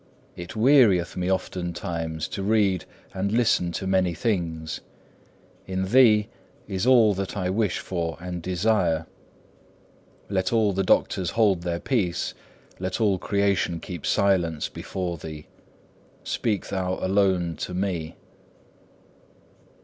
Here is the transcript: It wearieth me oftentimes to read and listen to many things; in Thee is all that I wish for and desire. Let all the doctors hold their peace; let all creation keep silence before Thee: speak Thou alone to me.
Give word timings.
It 0.35 0.55
wearieth 0.55 1.15
me 1.15 1.29
oftentimes 1.31 2.27
to 2.29 2.41
read 2.41 2.85
and 3.13 3.31
listen 3.31 3.71
to 3.73 3.85
many 3.85 4.15
things; 4.15 4.81
in 5.67 5.85
Thee 5.85 6.27
is 6.67 6.87
all 6.87 7.13
that 7.13 7.37
I 7.37 7.51
wish 7.51 7.77
for 7.77 8.17
and 8.19 8.41
desire. 8.41 9.05
Let 10.27 10.51
all 10.51 10.73
the 10.73 10.81
doctors 10.83 11.29
hold 11.29 11.61
their 11.61 11.79
peace; 11.79 12.33
let 12.79 12.99
all 12.99 13.19
creation 13.19 13.79
keep 13.79 14.03
silence 14.07 14.69
before 14.69 15.19
Thee: 15.19 15.45
speak 16.23 16.69
Thou 16.69 16.95
alone 16.95 17.55
to 17.57 17.75
me. 17.75 18.15